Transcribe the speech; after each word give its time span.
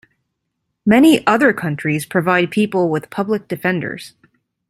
Many 0.83 1.23
other 1.27 1.53
countries 1.53 2.07
provide 2.07 2.49
people 2.49 2.89
with 2.89 3.11
public 3.11 3.47
defenders. 3.47 4.15